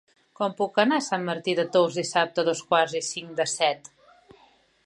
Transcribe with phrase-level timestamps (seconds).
[0.37, 3.49] Com puc anar a Sant Martí de Tous dissabte a dos quarts i cinc de
[3.55, 3.93] set?